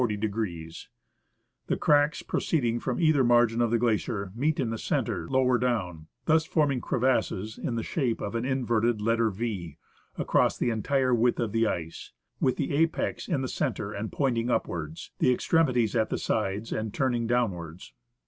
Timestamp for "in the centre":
4.59-5.29, 13.27-13.93